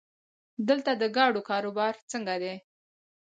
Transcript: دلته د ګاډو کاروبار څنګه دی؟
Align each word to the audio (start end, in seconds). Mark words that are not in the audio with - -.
دلته 0.69 0.91
د 1.01 1.03
ګاډو 1.15 1.41
کاروبار 1.49 1.93
څنګه 2.11 2.35
دی؟ 2.41 2.53